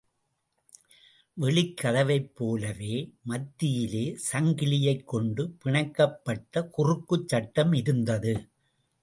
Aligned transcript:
வெளிக்கதவைப் 1.37 2.31
போலவே 2.33 2.95
மத்தியிலே 3.23 4.03
சங்கிலியைக்கொண்டு 4.31 5.45
பிணைக்கப்பட்ட 5.61 6.65
குறுக்குச் 6.77 7.27
சட்டம் 7.27 7.73
இருந்தது. 7.73 8.35